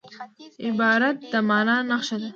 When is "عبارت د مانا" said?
0.67-1.75